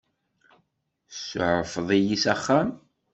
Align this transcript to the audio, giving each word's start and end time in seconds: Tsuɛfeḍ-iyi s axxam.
Tsuɛfeḍ-iyi 1.09 2.17
s 2.23 2.25
axxam. 2.33 2.69